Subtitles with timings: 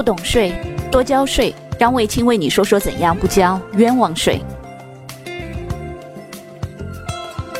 [0.00, 0.54] 不懂税，
[0.90, 1.54] 多交税。
[1.78, 4.40] 张卫青为你说说怎样不交冤枉税。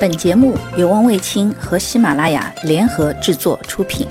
[0.01, 4.09] 本节目由汪卫青和喜马拉雅联合制作出品。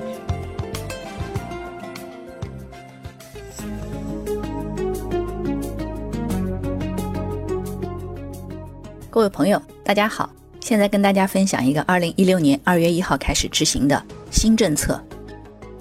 [9.09, 13.99] 各位朋友，大家好，现在跟大家分享一个二零一六年二月一号开始执行的
[14.29, 15.03] 新政策，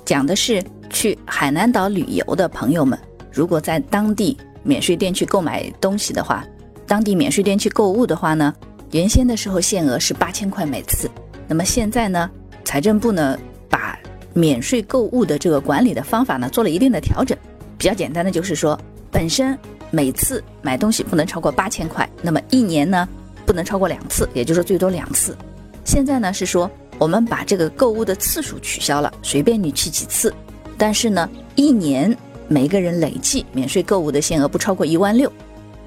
[0.06, 2.98] 讲的是去海南岛旅游的朋友们。
[3.30, 6.44] 如果在当地免税店去购买东西的话，
[6.86, 8.52] 当地免税店去购物的话呢，
[8.90, 11.08] 原先的时候限额是八千块每次，
[11.46, 12.30] 那么现在呢，
[12.64, 13.38] 财政部呢
[13.68, 13.98] 把
[14.32, 17.36] 免税购物的这个管理的方法呢做了一定的调整，
[17.76, 18.78] 比较简单的就是说，
[19.10, 19.56] 本身
[19.90, 23.08] 每次买东西不能超过八千块，那么一年呢
[23.46, 25.36] 不能超过两次，也就是最多两次。
[25.84, 30.32] 现在呢是说我们把这个购物的次数取消了，随便你去几次，
[30.78, 32.16] 但是呢一年。
[32.50, 35.30] 每个人累计免税购物的限额不超过一万六，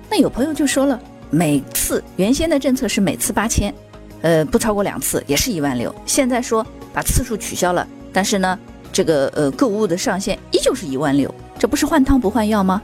[0.07, 3.73] 那有朋友就说了，每次原先的政策是每次八千，
[4.21, 8.59] 呃，不超过两次也是一万六，现在说把次数取消了，但是呢，
[8.93, 12.79] 这个呃购物的上限依旧是一万六，这不是换汤不换药吗？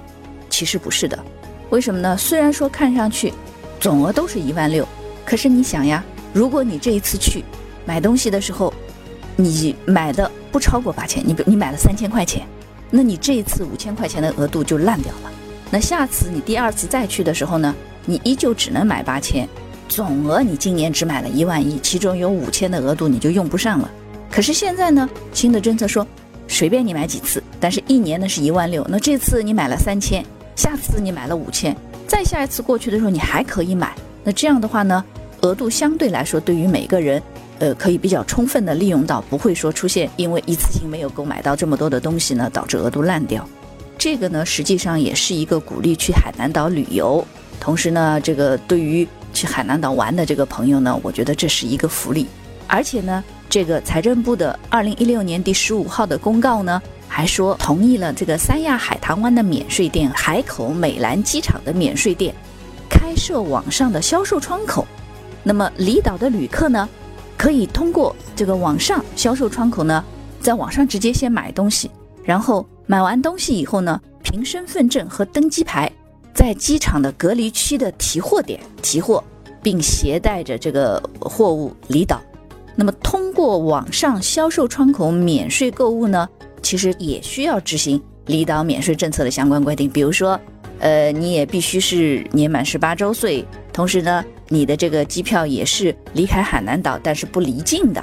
[0.49, 1.19] 其实不是的，
[1.69, 2.17] 为什么呢？
[2.17, 3.31] 虽然说看上去
[3.79, 4.87] 总额都是一万六，
[5.23, 7.45] 可是你想呀，如果你这一次去
[7.85, 8.73] 买东西的时候，
[9.39, 12.45] 你买的不超过八千，你比你买了三千块钱。
[12.89, 15.31] 那你这一次五千块钱的额度就烂掉了。
[15.69, 19.47] 那下次你第二次再去的时候呢，你依旧只能买八千，
[19.87, 23.91] 总额你今年只买了一万一，其中有五千的额度你就用不上了。
[24.31, 26.07] 可是现在呢，新的政策说，
[26.47, 28.85] 随便你买几次，但是一年呢是一万六。
[28.89, 31.75] 那这次你买了三千，下次你买了五千，
[32.07, 33.93] 再下一次过去的时候你还可以买。
[34.23, 35.03] 那这样的话呢，
[35.41, 37.21] 额度相对来说对于每个人。
[37.59, 43.47] 呃，可以比较充分的利用到，不会说出现因为一次性没有购买到这么多的东西呢，导致额度烂掉。
[43.97, 47.25] 这个呢，实际上也是一个鼓励去海南岛旅游，
[47.59, 52.27] 同时呢，这个对于去海南岛玩的这个朋友呢，我觉得这是一个福利。
[52.67, 62.35] 而且呢，这个财政部的二零一六年第十五号的公告呢，还说同意了这个三亚海棠湾的免税店、海口美兰机场的免税店
[62.87, 64.85] 开设网上的销售窗口。
[65.43, 66.87] 那么离岛的旅客呢？
[67.37, 70.03] 可以通过这个网上销售窗口呢，
[70.41, 71.91] 在网上直接先买东西，
[72.23, 75.91] 然后买完东西以后呢，凭身份证和登机牌，
[76.33, 79.23] 在机场的隔离区的提货点提货，
[79.61, 82.19] 并携带着这个货物离岛。
[82.75, 86.27] 那么通过网上销售窗口免税购物呢，
[86.61, 90.39] 其实也需要执行离岛免税政策的相关规定，比如说，
[90.79, 93.43] 呃，你也必须是年满十八周岁，
[93.77, 94.25] 同时呢。
[94.49, 98.01] 你的这个机票也是离开海南岛，但是不离境的。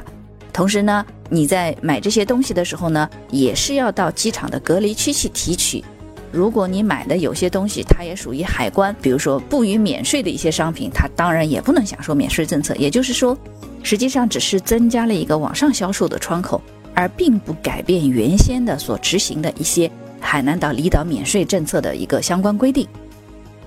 [0.52, 5.82] 同时呢，你在买这些东西的时候呢，也是要到机场的隔离区去提取。
[6.30, 12.76] 如果你买的有些东西，它也属于海关，比如说不予免税的一些商品，它当然也不能享受免税政策。
[12.76, 13.34] 也就是说，
[13.82, 16.60] 实际上只是增加了一个网上销售的窗口，
[16.94, 19.90] 而并不改变原先的所执行的一些
[20.20, 22.86] 海南岛离岛免税政策的一个相关规定。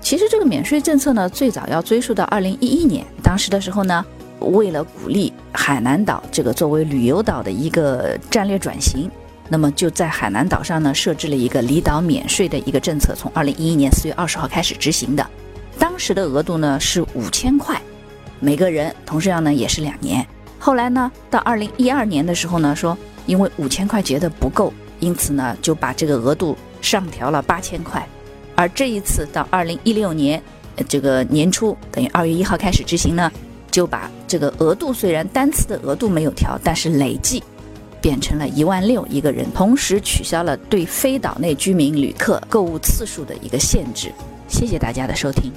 [0.00, 3.04] 其实这个免税政策呢，最早要追溯到二零一一年。
[3.22, 4.04] 当时的时候呢，
[4.40, 9.10] 为了鼓励海南岛这个作为旅游岛的一个战略转型，
[9.48, 15.26] 那么就在海南岛上呢设置了一个离岛免税的一个政策，从二零一一年四月二十号开始执行的。
[15.78, 17.80] 当时的额度呢是五千块，
[18.40, 20.26] 每个人，同时要呢也是两年。
[20.58, 28.06] 后来呢，到二零一二年的时候呢，说因为五千块觉得不够，因此呢就把这个额度上调了八千块。
[28.58, 30.42] 而这一次到二零一六年，
[30.88, 33.30] 这个年初等于二月一号开始执行呢，
[33.70, 37.40] 就把这个额度虽然单次的额度没有调，但是累计
[38.00, 44.10] 变成了一万六一个人，同时取消了对非岛内居民旅客购物次数的一个限制。
[44.48, 45.52] 谢谢大家的收听。